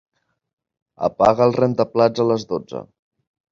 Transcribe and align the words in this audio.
Apaga 1.09 1.47
el 1.51 1.55
rentaplats 1.59 2.25
a 2.25 2.27
les 2.33 2.49
dotze. 2.55 2.85